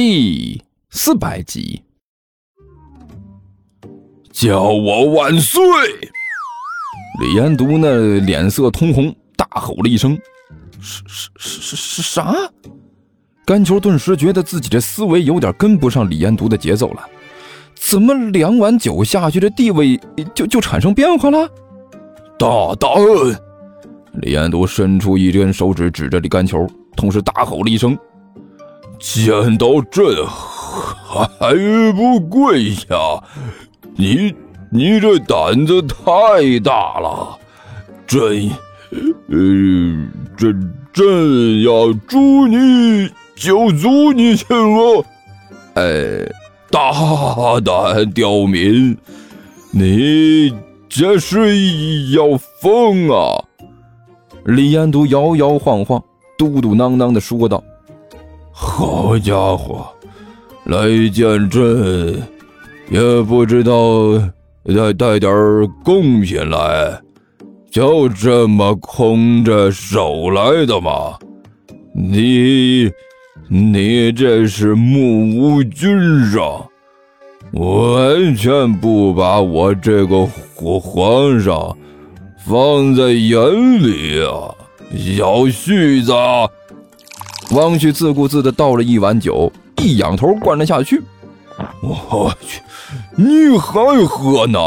[0.00, 1.82] 第四百集，
[4.30, 5.60] 叫我万岁！
[7.20, 10.16] 李延独那脸色通红，大吼了一声
[10.78, 12.32] ：“是是是是是啥？”
[13.44, 17.04] 甘球顿时觉得自己的思维有点跟不上李延独的节奏了。
[17.74, 19.98] 怎么两碗酒下去，这地位
[20.32, 21.48] 就就产生变化了？
[22.38, 23.36] 大大恩！
[24.22, 27.98] 李延独伸出一根手指，指着李甘球，同时大吼了一声
[28.98, 31.54] ：“见到朕还
[31.92, 33.22] 不跪下！
[33.96, 34.34] 你
[34.70, 37.38] 你这胆子太大了！
[38.06, 38.50] 朕，
[39.28, 39.36] 呃，
[40.36, 45.04] 朕朕要诛你，九族你信我？
[45.74, 46.24] 呃，
[46.70, 46.92] 大
[47.60, 48.96] 胆刁民，
[49.70, 50.52] 你
[50.88, 53.44] 这是要疯啊！”
[54.44, 56.02] 李延都摇摇晃晃、
[56.38, 57.62] 嘟嘟囔囔的说道
[58.60, 59.86] ：“好家伙，
[60.64, 62.20] 来见朕，
[62.90, 64.18] 也不知道
[64.74, 65.30] 再带点
[65.84, 67.00] 贡品来，
[67.70, 71.16] 就这么空着手来的吗？
[71.94, 72.90] 你，
[73.48, 76.66] 你这是目无君上，
[77.52, 81.74] 完全不把我这个皇皇上。”
[82.44, 83.38] 放在眼
[83.82, 84.48] 里啊，
[84.96, 86.12] 小旭子！
[87.50, 91.02] 王旭自顾自的倒了一碗酒，一仰头灌了下去。
[91.80, 92.60] 我去，
[93.16, 94.58] 你还喝呢？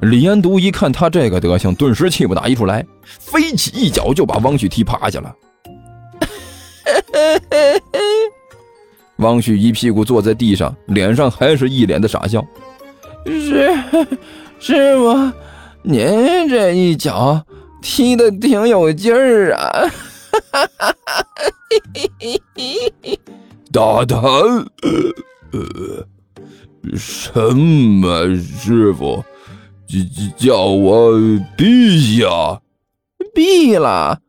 [0.00, 5.34] 李延独一看他这个德行，顿时气不打一处来，飞起一脚就把王旭踢趴下了。
[9.16, 12.44] 王旭一屁股坐在地上，脸上还是一脸的傻笑。
[13.26, 13.70] 师
[14.58, 15.32] 师傅。
[15.84, 17.44] 您这一脚
[17.80, 19.90] 踢的挺有劲儿啊！
[23.72, 24.20] 大胆！
[25.52, 26.06] 呃，
[26.96, 29.24] 什么师傅？
[29.86, 29.98] 叫
[30.36, 31.12] 叫我
[31.56, 32.60] 陛下？
[33.34, 34.20] 毙了！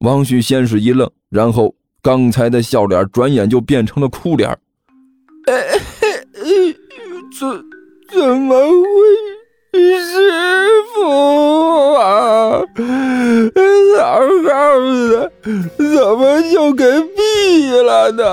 [0.00, 4.56] 王旭先是一愣，然后刚才的笑脸转眼就变成了哭脸。
[7.38, 7.64] 怎
[8.12, 8.86] 怎么会？
[9.72, 10.30] 师
[10.94, 12.60] 傅啊，
[14.00, 14.50] 好好
[15.10, 15.30] 的，
[15.76, 15.84] 怎
[16.18, 18.24] 么就给毙了呢？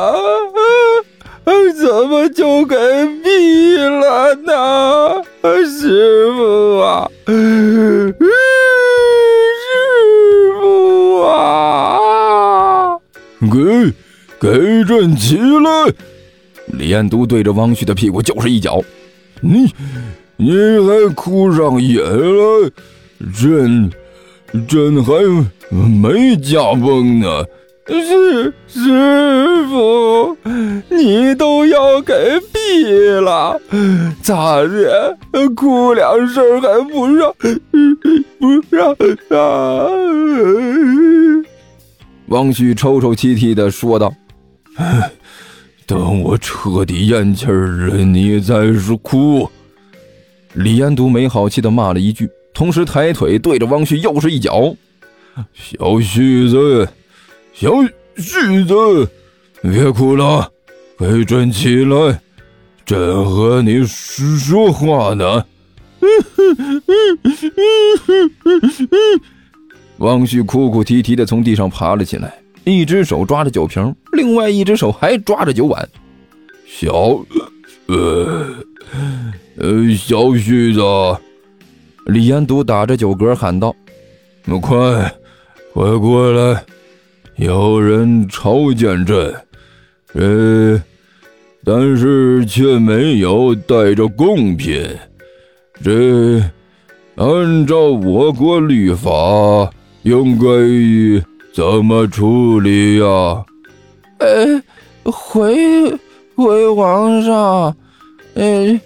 [1.75, 5.23] 怎么就给毙了呢？
[5.65, 7.33] 师傅啊，师
[10.59, 12.97] 傅啊，
[13.41, 13.93] 给
[14.39, 15.93] 给朕起来！
[16.67, 18.81] 李彦都对着王旭的屁股就是一脚，
[19.41, 19.73] 你。
[20.39, 22.69] 你还哭上眼了？
[23.33, 23.89] 朕，
[24.65, 25.13] 朕还
[25.69, 27.45] 没驾崩呢。
[27.89, 30.35] 师师傅，
[30.89, 32.13] 你都要给
[32.51, 33.57] 毙了，
[34.21, 35.17] 咋的？
[35.55, 37.33] 哭两声还不让？
[38.39, 38.91] 不让
[39.29, 39.87] 啊！
[42.27, 44.13] 王旭抽抽泣泣的说道
[45.87, 49.49] ：“等我彻底咽气儿了，你再是哭。”
[50.53, 54.75] 李延独没好气的骂了一句，同时抬腿对着汪旭又是一脚。
[55.53, 56.89] 小旭子，
[57.53, 57.71] 小
[58.15, 59.07] 旭子，
[59.61, 60.51] 别哭了，
[60.97, 62.19] 给朕起来，
[62.83, 65.45] 朕和你说话呢。
[69.97, 75.87] 汪旭哭哭啼啼的从地上爬了起来，一只手抓着酒瓶，另外一只手还抓着酒碗。
[76.65, 77.23] 小，
[77.85, 78.47] 呃。
[79.57, 80.81] 呃，小旭子，
[82.07, 83.75] 李延独打着酒嗝喊道
[84.61, 85.13] ：“快，
[85.73, 86.63] 快过来！
[87.35, 89.35] 有人朝见朕，
[90.13, 90.81] 呃，
[91.65, 94.81] 但是却没有带着贡品。
[95.83, 96.41] 这
[97.15, 99.11] 按照我国律法，
[100.03, 100.47] 应该
[101.53, 103.45] 怎么处理呀？”
[104.19, 104.63] 呃，
[105.03, 105.91] 回
[106.35, 107.75] 回皇上，
[108.35, 108.79] 呃。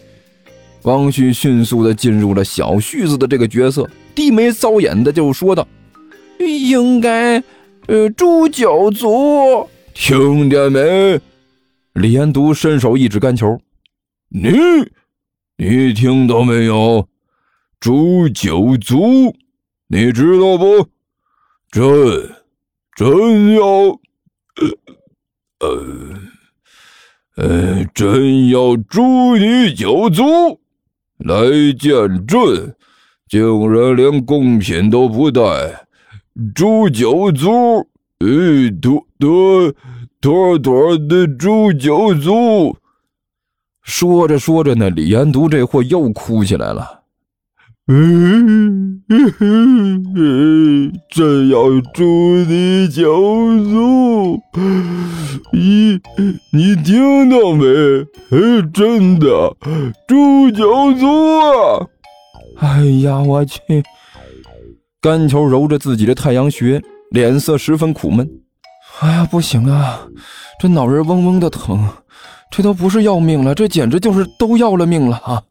[0.83, 5.67] 王旭迅速的进入了小旭子的这个角色，低眉搔眼的就说道
[6.39, 7.43] ：“应该，
[7.87, 11.19] 呃，诛九族，听见没？”
[11.93, 13.59] 李延独伸手一指干球
[14.29, 14.49] ：“你，
[15.57, 17.07] 你听到没有？
[17.79, 19.35] 诛九族，
[19.87, 20.87] 你知道不？
[21.71, 21.83] 朕，
[22.95, 23.63] 朕要，
[25.59, 25.67] 呃，
[27.35, 30.23] 呃，朕要诛你九族。”
[31.23, 31.35] 来
[31.77, 32.75] 见朕，
[33.29, 35.41] 竟然连贡品都不带，
[36.55, 37.51] 诛九族，
[38.19, 38.89] 呃，得
[39.19, 39.73] 得
[40.19, 42.75] 妥妥的诛九族。
[43.83, 47.01] 说着说着呢，李延都这货又哭起来了。
[47.87, 49.01] 嗯，
[51.09, 54.39] 真要诛你九族！
[55.51, 55.99] 你
[56.51, 57.65] 你听到没？
[58.73, 59.55] 真的
[60.07, 61.07] 诛九族
[61.39, 61.87] 啊！
[62.57, 63.59] 哎呀，我去！
[65.01, 68.29] 甘球揉着自己的太阳穴，脸色十分苦闷。
[68.99, 70.07] 哎呀，不行啊，
[70.59, 71.87] 这脑仁嗡嗡的疼。
[72.49, 75.41] 这都不是要命了，这简直就是都要了命了啊！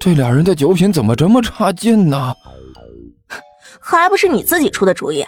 [0.00, 2.34] 这俩人的酒品怎么这么差劲呢？
[3.80, 5.24] 还不是你自己出的主意。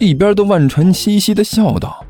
[0.00, 2.04] 一边的万晨嘻嘻的笑道：“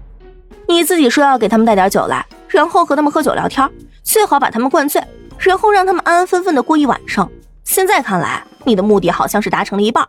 [0.69, 3.69] 你自己说要给他们带点酒来，然后和他们喝酒聊天，
[4.03, 5.03] 最好把他们灌醉，
[5.39, 7.29] 然后让他们安安分分的过一晚上。
[7.65, 10.07] 现在看来，你的目的好像是达成了一半。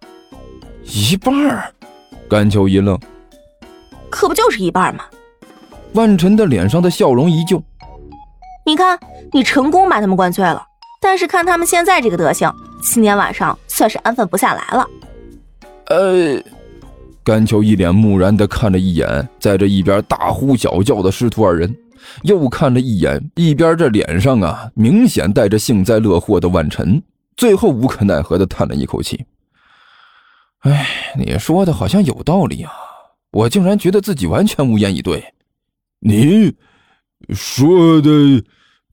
[0.83, 1.73] 一半？
[2.29, 3.00] 甘秋一愣，
[4.09, 5.06] 可不就是一半吗？
[5.94, 7.63] 万晨的脸上的笑容依旧。
[8.65, 9.00] 你看，
[9.31, 10.63] 你成功把他们灌醉了，
[11.01, 14.88] 但是看他们现在这个德行，今天晚上算是安分不下来了。
[15.88, 16.39] 呃，
[17.30, 21.78] 甘秋一脸木然的看了一眼在这一边大呼小叫的师徒二人，
[22.24, 27.00] 又看了一眼一边这脸上啊明显带着幸灾乐祸的万晨，
[27.38, 29.24] 最后无可奈何的叹了一口气。
[30.62, 30.88] 哎，
[31.20, 32.72] 你说的好像有道理啊，
[33.30, 35.24] 我竟然觉得自己完全无言以对。
[36.00, 36.52] 你
[37.30, 38.44] 说的。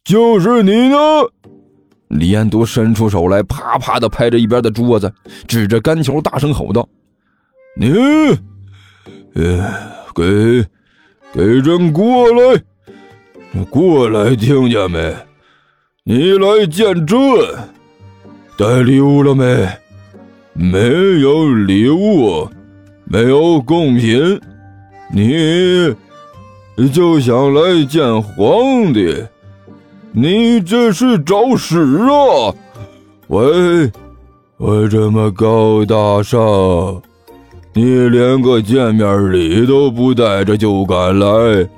[0.05, 0.97] 就是你呢！
[2.11, 5.12] 李彦都伸出手来，啪啪的拍着一边的桌子，
[5.49, 6.88] 指着甘球大声吼道
[7.78, 7.93] ：“你，
[9.34, 9.70] 呃，
[10.14, 10.64] 给，
[11.34, 12.62] 给朕过来，
[13.69, 15.14] 过来，听见没？
[16.05, 17.19] 你来见朕，
[18.56, 19.69] 带礼物了没？
[20.55, 20.78] 没
[21.20, 22.49] 有礼物，
[23.05, 24.40] 没有贡品，
[25.12, 25.94] 你
[26.93, 29.14] 就想来见皇帝？”
[30.19, 31.78] 你这是找死
[32.08, 32.55] 啊！
[33.26, 33.93] 喂，
[34.56, 36.40] 我这么高大上，
[37.76, 41.69] 你连个见面礼都不带着就敢来，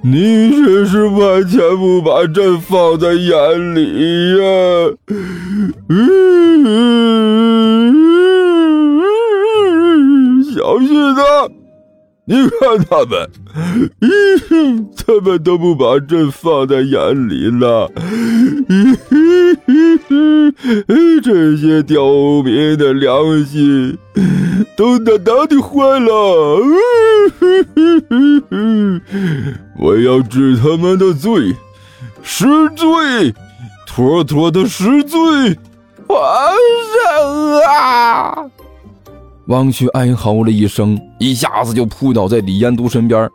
[0.00, 4.44] 你这是完全不把朕放在眼里呀！
[10.54, 11.48] 小心他！
[12.26, 13.28] 你看他们，
[14.96, 17.90] 他们都不把朕放在眼里了。
[21.20, 22.04] 这些刁
[22.44, 23.98] 民的良心
[24.76, 26.10] 都哪哪里坏了？
[29.78, 31.54] 我要治他们的罪，
[32.22, 32.44] 十
[32.76, 33.34] 罪，
[33.86, 35.18] 妥妥的十罪！
[36.06, 36.18] 皇
[36.92, 38.44] 上啊！
[39.46, 43.30] 王旭哀嚎了一声，一下子就扑倒在李延都身边。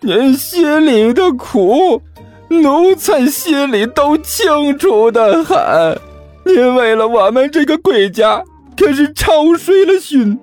[0.00, 2.00] 您心里的苦，
[2.48, 5.56] 奴才心里都清楚的很。
[6.44, 8.44] 您为了我们这个贵家，
[8.76, 10.40] 可是操碎了心，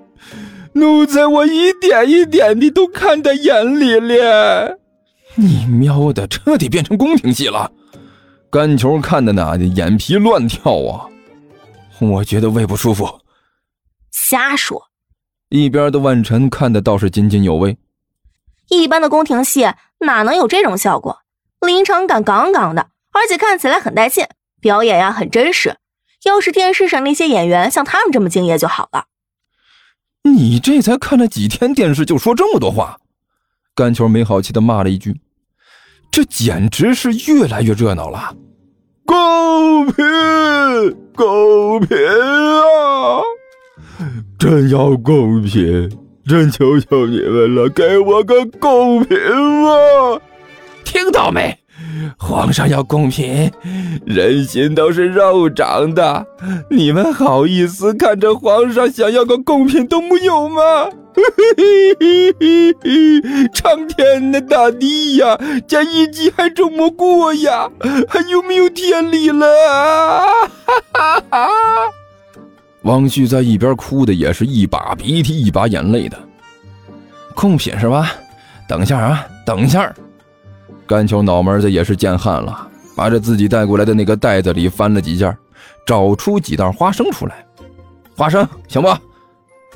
[0.74, 4.78] 奴才我一点一点的都看在眼里了。
[5.34, 7.70] 你喵的，彻底变成宫廷戏了！
[8.50, 11.08] 甘球看的呢眼皮乱跳啊！
[12.00, 13.20] 我觉得胃不舒服。
[14.10, 14.88] 瞎说！
[15.48, 17.78] 一边的万晨看的倒是津津有味。
[18.68, 19.66] 一般的宫廷戏
[20.00, 21.20] 哪能有这种效果？
[21.60, 24.26] 临场感杠杠的，而且看起来很带劲，
[24.60, 25.76] 表演呀很真实。
[26.24, 29.06] 要是电视上那些演员像他们这么敬业就好了。
[30.24, 32.98] 你这才看了几天电视就说这么多话？
[33.74, 35.18] 甘球没好气的骂了一句
[36.12, 38.36] ：“这简直是越来越热闹了！
[39.06, 40.04] 公平，
[41.14, 43.22] 公平啊！”
[44.38, 45.90] 朕要公平，
[46.26, 50.20] 朕求求你们了，给我个公平啊！
[50.84, 51.58] 听到没？
[52.18, 53.50] 皇上要公平，
[54.04, 56.26] 人心都是肉长的，
[56.70, 60.62] 你们好意思看着皇上想要个公平都没有吗？
[63.52, 67.68] 苍天呐大地呀，这一集还这么过呀？
[68.08, 69.46] 还有没有天理了？
[70.64, 71.48] 哈哈哈！
[72.82, 76.18] 王旭在一边哭的也是一把鼻涕一把眼泪的，
[77.34, 78.12] 贡品是吧？
[78.66, 79.92] 等一下啊，等一下！
[80.86, 85.36] 甘秋脑门子也是见汗了，把这自己带过来的那个袋子里翻了几下，
[85.86, 87.44] 找出几袋花生出来。
[88.16, 89.00] 花生行吧？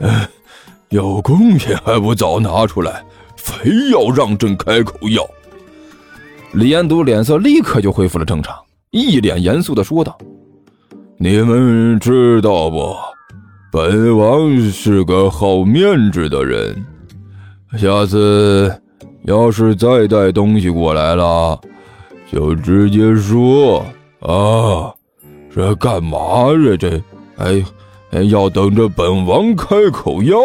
[0.91, 3.05] 有贡品还不早拿出来，
[3.37, 5.27] 非要让朕开口要？
[6.53, 8.55] 李延都脸色立刻就恢复了正常，
[8.91, 10.17] 一脸严肃的说道。
[11.19, 12.95] 你们知道不？
[13.73, 16.87] 本王是个好面子的人，
[17.77, 18.83] 下次
[19.27, 21.61] 要是再带东西过来了，
[22.33, 23.85] 就直接说
[24.21, 24.95] 啊！
[25.53, 26.19] 这干嘛
[26.53, 26.77] 呀？
[26.79, 27.03] 这
[27.39, 27.65] 哎，
[28.31, 30.39] 要等着本王开口要，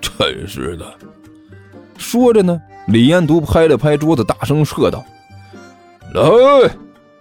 [0.00, 0.86] 真是的！
[1.98, 5.04] 说着呢，李彦都拍了拍桌子，大声喝道
[6.14, 6.22] ：“来，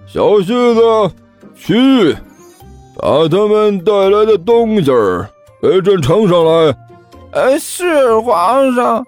[0.07, 1.15] 小婿子，
[1.55, 2.15] 去，
[2.97, 5.29] 把他们带来的东西儿
[5.61, 6.75] 给朕呈上来。”
[7.33, 9.05] 哎，是皇上。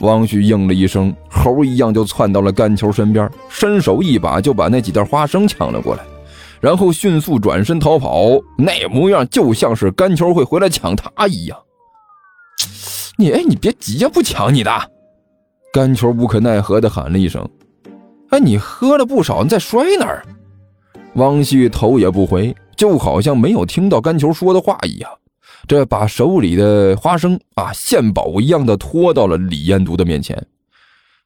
[0.00, 6.02] 汪旭应了一声，猴一样就窜到了甘球身边，伸手一把就把那几袋花生抢了过来，
[6.60, 11.58] 然后迅速转身逃跑，那模样就像是甘球会回来抢他一样。
[13.16, 14.70] 你哎，你别急呀，不抢你的。
[15.72, 17.48] 甘球无可奈何地喊了一声
[18.28, 20.22] ：“哎，你喝了不少，你再摔哪儿？”
[21.16, 25.10] 汪旭头也不回，就好像没有听到甘球说的话一样。
[25.66, 30.46] 这把手里的花生啊，献宝一样的拖到了李彦都的面前。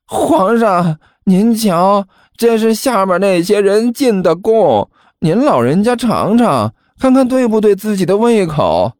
[0.06, 2.06] 皇上，您瞧，
[2.36, 4.88] 这是下面那些人进的贡，
[5.20, 8.92] 您老人家尝尝，看看对不对自己的胃口。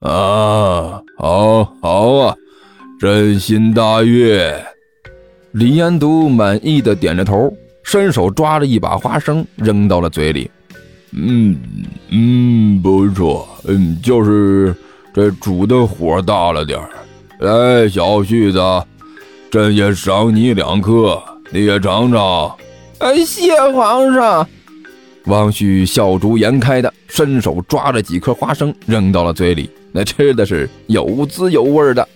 [0.00, 2.36] 啊，好，好啊，
[3.00, 4.64] 朕心大悦。
[5.52, 10.50] 李彦都满意的点着头，伸手抓了一把花生，扔到了嘴里。
[11.16, 11.56] 嗯
[12.10, 14.74] 嗯，不错，嗯，就是
[15.14, 16.90] 这煮的火大了点儿。
[17.38, 18.60] 来，小旭子，
[19.50, 22.54] 朕也赏你两颗，你也尝尝。
[22.98, 24.46] 哎，谢皇上。
[25.26, 32.06] 王旭笑逐颜开的伸手抓着几颗花生，扔到了嘴里，那吃的是有滋有味的。